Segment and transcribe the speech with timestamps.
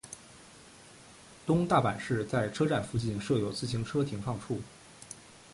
[1.45, 4.59] 东大阪市在车站附近设有自行车停放处。